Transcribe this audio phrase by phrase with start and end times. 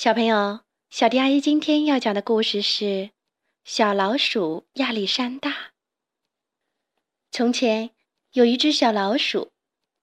[0.00, 0.60] 小朋友，
[0.90, 2.84] 小迪阿姨今天要讲的故事是
[3.64, 5.50] 《小老鼠亚历山大》。
[7.32, 7.90] 从前
[8.30, 9.50] 有一只小老鼠，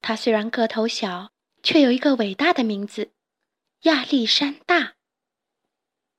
[0.01, 1.31] 它虽然个头小，
[1.63, 3.13] 却有一个伟大的名字——
[3.83, 4.95] 亚历山大。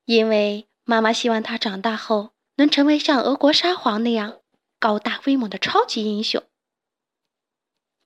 [0.06, 4.40] 因为妈妈希望它长大后能成为像俄国沙皇那样
[4.79, 6.43] 高大威猛的超级英雄。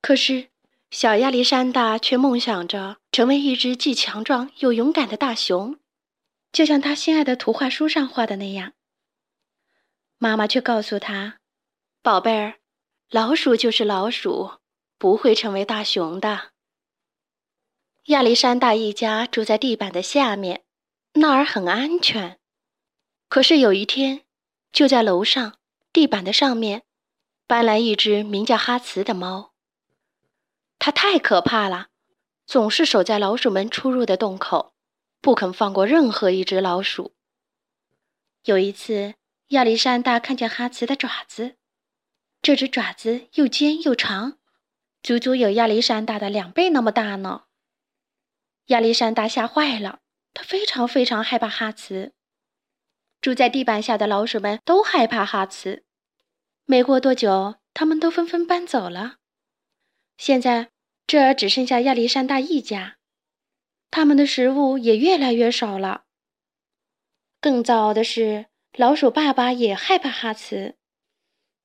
[0.03, 0.50] 可是，
[0.91, 5.79] 小亚历山大却梦想着成为一只既强壮又勇敢的大熊，
[6.53, 8.73] 就像他心爱的图画书上画的那样。
[10.19, 11.39] 妈妈却告诉他
[12.03, 12.59] ：“宝贝儿，
[13.09, 14.59] 老鼠就是老鼠，
[14.99, 16.51] 不会成为大熊的。”
[18.07, 20.65] 亚历山大一家住在地板的下面，
[21.15, 22.41] 那儿很安全。
[23.29, 24.25] 可是有一天，
[24.73, 25.59] 就在楼上
[25.93, 26.83] 地板的上面，
[27.47, 29.50] 搬来一只名叫哈茨的猫。
[30.81, 31.89] 它太可怕了，
[32.47, 34.75] 总是守在老鼠们出入的洞口，
[35.21, 37.15] 不肯放过任何一只老鼠。
[38.45, 39.15] 有一次，
[39.49, 41.57] 亚历山大看见哈茨的爪子，
[42.41, 44.39] 这只爪子又尖又长，
[45.03, 47.45] 足足有亚历山大的两倍那么大呢。
[48.69, 50.01] 亚历山大吓坏了，
[50.33, 52.15] 他非常非常害怕哈茨。
[53.21, 55.85] 住在地板下的老鼠们都害怕哈茨。
[56.65, 59.20] 没过多久，他们都纷纷搬走了。
[60.21, 60.69] 现在
[61.07, 62.99] 这儿只剩下亚历山大一家，
[63.91, 66.05] 他们的食物也越来越少了。
[67.41, 70.77] 更糟的是，老鼠爸爸也害怕哈茨，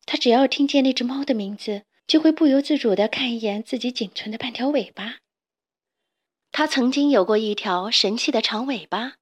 [0.06, 5.17] 他只要听见那只猫的名字，就会不由自主地看一眼自己仅存的半条尾巴。
[6.53, 9.16] 他曾经有过一条神气的长尾巴，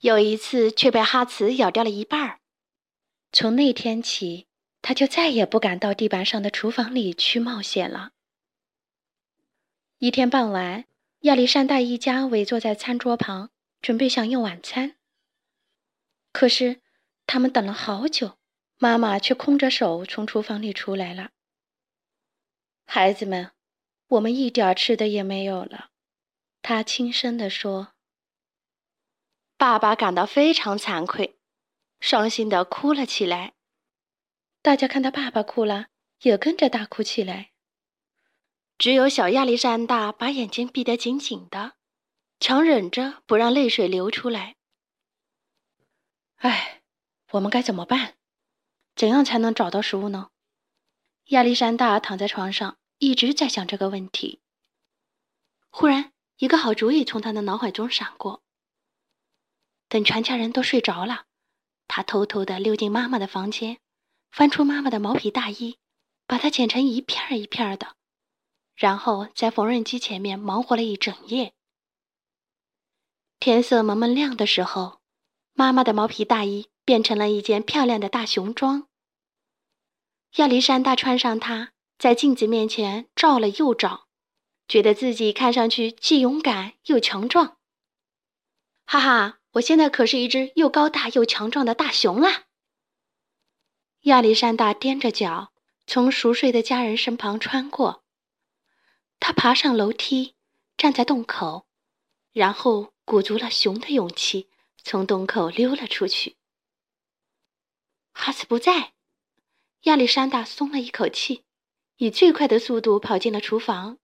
[0.00, 2.40] 有一次却被哈茨咬掉了一半儿。
[3.30, 4.48] 从那天起，
[4.82, 8.10] 他就再也不敢到地板上的厨房里去冒险了。
[10.04, 10.84] 一天傍晚，
[11.20, 13.48] 亚历山大一家围坐在餐桌旁，
[13.80, 14.96] 准备享用晚餐。
[16.30, 16.82] 可是，
[17.26, 18.36] 他们等了好久，
[18.76, 21.30] 妈妈却空着手从厨房里出来了。
[22.84, 23.52] 孩子们，
[24.08, 25.88] 我们一点吃的也没有了，
[26.60, 27.94] 他轻声地说。
[29.56, 31.38] 爸爸感到非常惭愧，
[31.98, 33.54] 伤心地哭了起来。
[34.60, 35.86] 大家看到爸爸哭了，
[36.20, 37.52] 也跟着大哭起来。
[38.76, 41.74] 只有小亚历山大把眼睛闭得紧紧的，
[42.40, 44.56] 强忍着不让泪水流出来。
[46.36, 46.82] 唉，
[47.30, 48.16] 我们该怎么办？
[48.96, 50.30] 怎样才能找到食物呢？
[51.26, 54.40] 亚历山大躺在床上，一直在想这个问题。
[55.70, 58.42] 忽然，一个好主意从他的脑海中闪过。
[59.88, 61.26] 等全家人都睡着了，
[61.86, 63.78] 他偷偷地溜进妈妈的房间，
[64.30, 65.78] 翻出妈妈的毛皮大衣，
[66.26, 67.96] 把它剪成一片儿一片儿的。
[68.74, 71.54] 然后在缝纫机前面忙活了一整夜。
[73.38, 75.00] 天色蒙蒙亮的时候，
[75.52, 78.88] 妈妈的毛皮大衣变成了一件漂亮的大熊装。
[80.36, 84.08] 亚历山大穿上它，在镜子面前照了又照，
[84.66, 87.58] 觉得自己看上去既勇敢又强壮。
[88.86, 92.44] 哈哈，我现在可是一只又高大又强壮的大熊啦！
[94.02, 95.52] 亚历山大踮着脚
[95.86, 98.03] 从熟睡的家人身旁穿过。
[99.20, 100.34] 他爬上楼梯，
[100.76, 101.66] 站在洞口，
[102.32, 104.48] 然后鼓足了熊的勇气，
[104.82, 106.36] 从洞口溜了出去。
[108.12, 108.92] 哈斯不在，
[109.82, 111.44] 亚历山大松了一口气，
[111.96, 113.98] 以最快的速度跑进了厨房。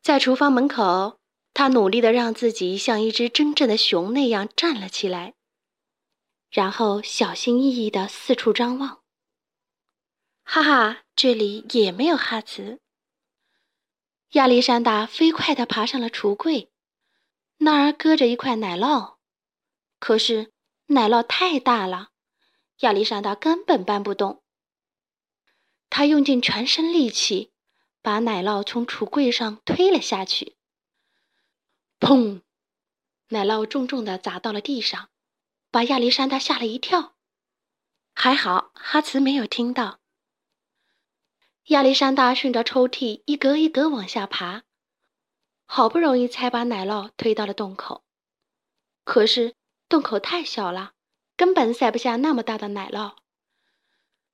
[0.00, 1.18] 在厨房门口，
[1.52, 5.34] 他努力的让自己像一只真正的熊那样站了起来，
[6.50, 9.02] 然后小心翼翼的四处张望。
[10.44, 12.80] 哈哈，这里也没有哈茨。
[14.30, 16.70] 亚历山大飞快地爬上了橱柜，
[17.58, 19.16] 那儿搁着一块奶酪，
[19.98, 20.52] 可是
[20.86, 22.10] 奶酪太大了，
[22.80, 24.42] 亚历山大根本搬不动。
[25.88, 27.52] 他用尽全身力气，
[28.02, 30.56] 把奶酪从橱柜上推了下去。
[32.00, 32.42] 砰！
[33.28, 35.08] 奶酪重重地砸到了地上，
[35.70, 37.14] 把亚历山大吓了一跳。
[38.14, 40.00] 还好哈茨没有听到。
[41.66, 44.62] 亚历山大顺着抽屉一格一格往下爬，
[45.64, 48.04] 好不容易才把奶酪推到了洞口。
[49.02, 49.56] 可是
[49.88, 50.92] 洞口太小了，
[51.36, 53.16] 根本塞不下那么大的奶酪。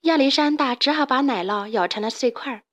[0.02, 2.64] 亚历山大只好把奶酪咬成了碎块，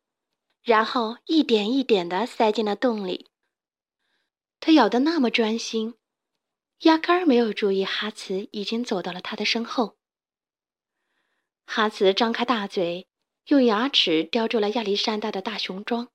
[0.62, 3.30] 然后一点一点地塞进了洞里。
[4.60, 5.96] 他咬得那么专心，
[6.80, 9.98] 压根儿没有注意哈茨已经走到了他的身后。
[11.66, 13.09] 哈茨张开大嘴。
[13.50, 16.10] 用牙齿叼住了亚历山大的大熊装，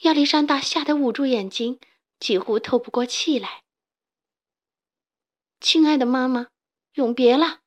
[0.00, 1.78] 亚历山大吓得捂住眼睛，
[2.18, 3.62] 几乎透不过气来。
[5.60, 6.48] 亲爱的妈妈，
[6.94, 7.60] 永别了。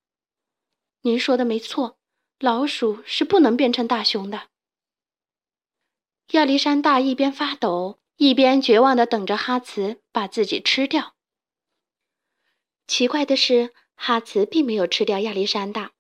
[1.02, 2.00] 您说的没错，
[2.40, 4.50] 老鼠是不能变成大熊的。
[6.32, 11.16] 亚历山大一边发抖，一边绝望地等着哈茨把自己吃掉。
[12.88, 15.92] 奇怪的是，哈茨并没有吃掉亚历山大，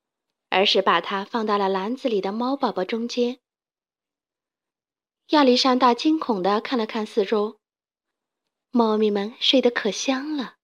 [0.50, 3.40] 而是把它放到了篮子里的猫宝宝中间。
[5.28, 7.60] 亚历山大惊恐地看了看四周，
[8.72, 10.56] 猫咪们睡得可香了。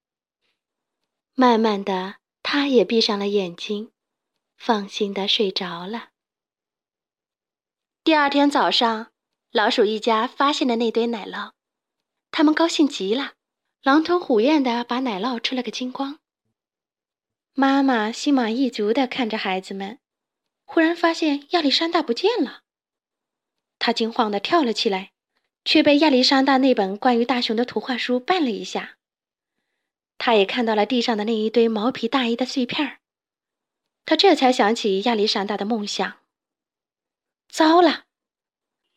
[1.36, 3.92] 慢慢的，他也闭上了眼睛，
[4.56, 6.10] 放心的睡着了。
[8.04, 9.12] 第二天早上，
[9.52, 11.52] 老鼠一家发现了那堆奶酪，
[12.32, 13.34] 他们高兴极了，
[13.82, 16.20] 狼吞虎咽的把奶酪吃了个精光。
[17.56, 20.00] 妈妈心满意足的看着孩子们，
[20.66, 22.62] 忽然发现亚历山大不见了，
[23.78, 25.12] 他惊慌的跳了起来，
[25.64, 28.98] 却被亚历山大那本关于大熊的图画书绊了一下。
[30.18, 33.00] 他也看到了地上的那一堆毛皮大衣的碎片儿，
[34.04, 36.22] 他这才想起亚历山大的梦想。
[37.50, 38.06] 糟了！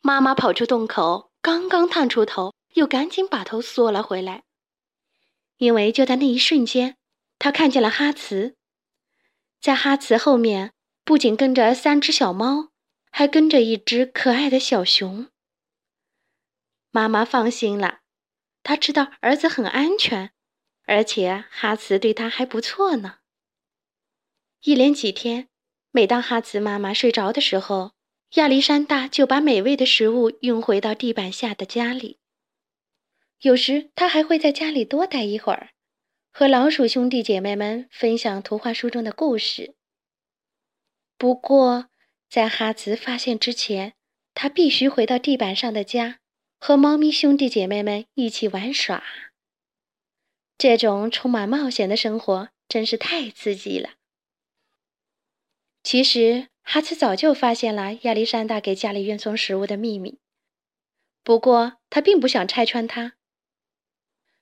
[0.01, 4.45] 妈妈跑出洞口，刚刚探出头，又赶紧把头缩了回来，
[5.57, 6.97] 因为就在那一瞬间，
[7.39, 8.55] 他看见了哈茨，
[9.59, 10.73] 在哈茨后面
[11.03, 12.71] 不仅跟着三只小猫，
[13.11, 15.27] 还跟着一只可爱的小熊。
[16.91, 17.99] 妈妈放心了，
[18.63, 20.31] 她知道儿子很安全。
[20.89, 23.17] 而且哈茨对他还不错呢。
[24.61, 25.49] 一连几天，
[25.91, 27.91] 每当哈茨妈妈睡着的时候，
[28.35, 32.19] 亚历山大就把美味的食物运回到地板下的家里。
[33.41, 35.71] 有时他还会在家里多待一会儿，
[36.39, 39.73] 和老鼠兄弟姐妹们分享图画书中的故事。
[41.17, 41.89] 不过，
[42.29, 43.95] 在哈茨发现之前，
[44.35, 46.19] 他必须回到地板上的家，
[46.59, 49.03] 和猫咪兄弟姐妹们一起玩耍。
[50.59, 53.93] 这种充满冒险的生活真是太刺激了。
[55.81, 60.19] 其实，哈茨早就发现了亚历山大给家里运送食物的秘密，
[61.23, 63.16] 不过他并不想拆穿他。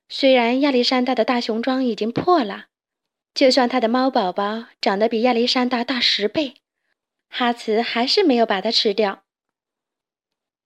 [0.07, 2.67] 虽然亚历山大的大熊装已经破了，
[3.33, 6.61] 就算他的猫宝宝长得比亚历山大大十倍，
[7.29, 9.23] 哈茨还是没有把它吃掉。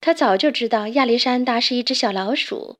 [0.01, 2.77] 他早就知道亚历山大是一只小老鼠。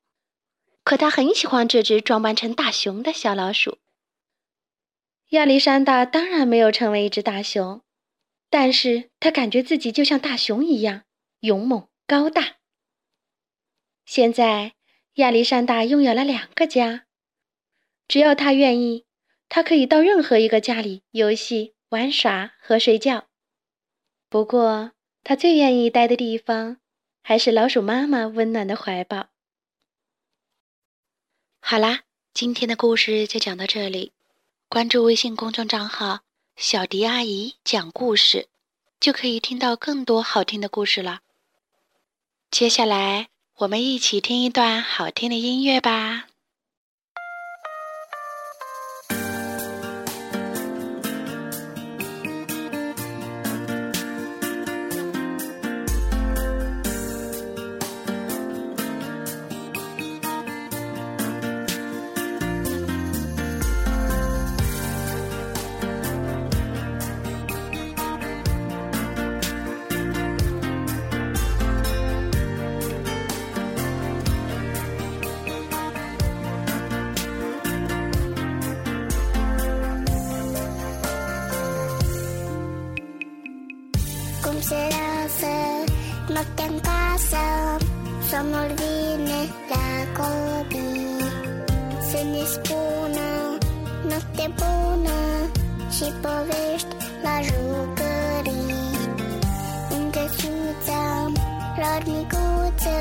[0.86, 3.78] 可他很喜欢这只装扮成大熊的小老鼠。
[5.30, 7.82] 亚历山大当然没有成为一只大熊，
[8.50, 11.04] 但是他感觉自己就像大熊一样
[11.42, 12.56] 勇猛高大。
[14.06, 14.74] 现在，
[15.20, 17.06] 亚历山大拥有了两个家，
[18.08, 19.06] 只要他愿意，
[19.50, 23.28] 他可以到任何一个家里游戏、玩耍和睡觉。
[24.30, 24.92] 不过，
[25.24, 26.78] 他最愿意待的地方
[27.22, 29.28] 还是老鼠妈妈温暖的怀抱。
[31.60, 34.14] 好啦，今天的故事就讲到这里。
[34.70, 36.22] 关注微信公众账号
[36.56, 38.48] “小迪阿姨讲故事”，
[39.02, 41.22] 就可以听到更多好听的故事了。
[42.50, 43.28] 接下来，
[43.60, 46.29] 我们一起听一段好听的音乐吧。
[88.42, 91.24] Domnul vine la copii
[92.10, 93.58] Să ne spună
[94.08, 95.20] noapte bună
[95.96, 98.98] Și povești la jucării.
[99.90, 101.32] În căsuța
[101.78, 102.98] lor micuță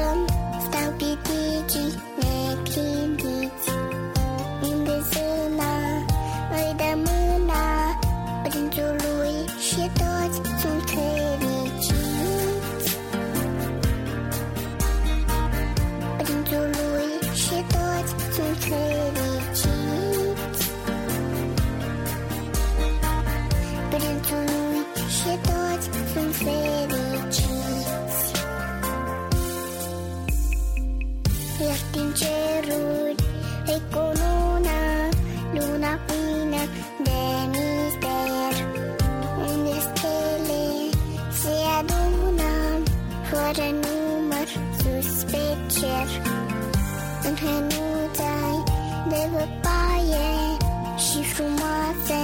[44.78, 46.08] sus pe cer
[47.28, 48.64] În hănuța
[49.08, 50.56] de văpaie
[50.96, 52.22] și frumoase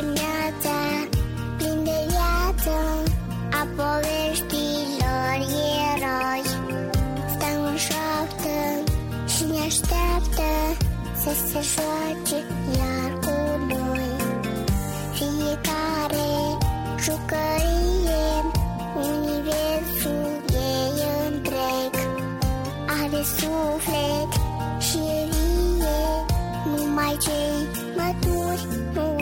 [0.00, 0.76] dimineața
[1.56, 2.76] Plin de viață
[3.60, 5.38] A poveștilor
[5.92, 6.42] eroi.
[7.32, 8.56] Stăm în șoaptă
[9.32, 10.48] Și ne așteaptă
[11.22, 12.38] Să se joace
[12.78, 13.36] iar cu
[13.72, 14.10] noi.
[15.16, 16.28] Fiecare
[17.04, 18.24] jucărie
[18.96, 20.70] Universul e
[21.26, 21.92] întreg.
[23.00, 24.30] Are suflet
[24.78, 26.00] și e vie
[26.76, 29.19] Numai cei maturi nu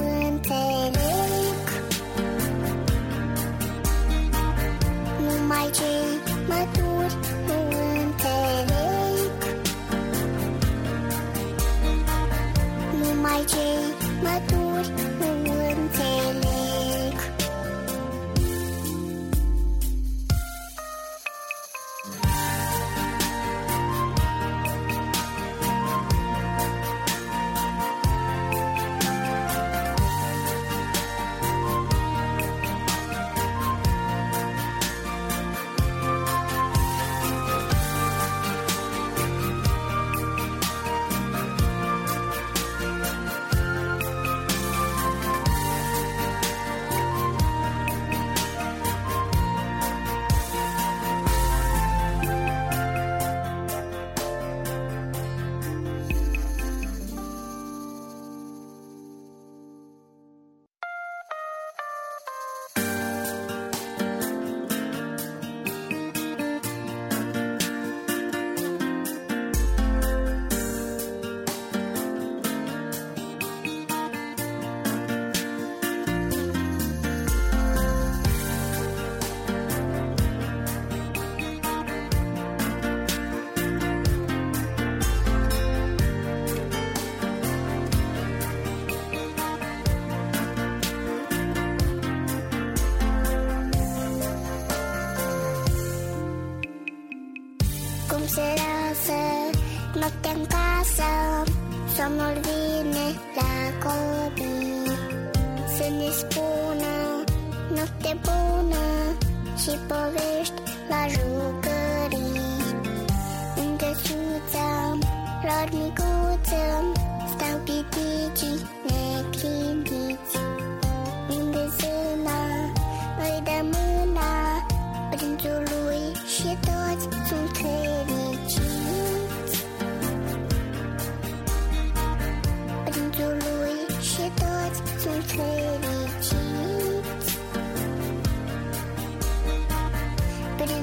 [111.18, 111.67] you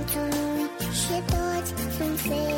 [0.08, 0.70] tongue.
[0.94, 2.55] She thought from fate.